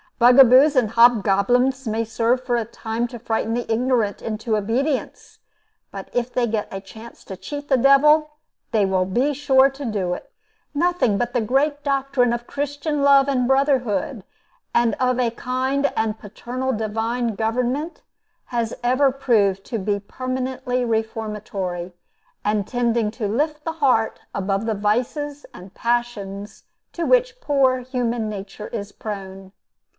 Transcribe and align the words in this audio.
Bugaboos 0.17 0.75
and 0.75 0.91
hob 0.91 1.23
goblins 1.23 1.87
may 1.87 2.03
serve 2.03 2.43
for 2.43 2.55
a 2.55 2.65
time 2.65 3.07
to 3.07 3.17
frighten 3.17 3.53
the 3.55 3.71
ignorant 3.71 4.19
into 4.21 4.55
obedience; 4.57 5.39
but 5.91 6.09
if 6.13 6.31
they 6.31 6.45
get 6.45 6.67
a 6.71 6.81
chance 6.81 7.23
to 7.25 7.37
cheat 7.37 7.69
the 7.69 7.77
devil, 7.77 8.31
they 8.71 8.85
will 8.85 9.05
be 9.05 9.33
sure 9.33 9.69
to 9.69 9.85
do 9.85 10.13
it. 10.13 10.31
Nothing 10.75 11.17
but 11.17 11.33
the 11.33 11.41
great 11.41 11.83
doctrine 11.83 12.33
of 12.33 12.45
Christian 12.45 13.01
love 13.01 13.27
and 13.27 13.47
brotherhood, 13.47 14.23
and 14.75 14.95
of 14.95 15.19
a 15.19 15.31
kind 15.31 15.91
and 15.95 16.19
paternal 16.19 16.71
Divine 16.71 17.33
government, 17.33 18.01
has 18.45 18.75
ever 18.83 19.11
proved 19.11 19.63
to 19.65 19.79
be 19.79 19.99
permanently 19.99 20.85
reformatory, 20.85 21.93
and 22.45 22.67
tending 22.67 23.09
to 23.11 23.27
lift 23.27 23.63
the 23.65 23.73
heart 23.73 24.19
above 24.35 24.65
the 24.65 24.75
vices 24.75 25.45
and 25.53 25.73
passions 25.73 26.63
to 26.93 27.05
which 27.05 27.41
poor 27.41 27.79
human 27.79 28.29
nature 28.29 28.67
is 28.67 28.91
prone. 28.91 29.51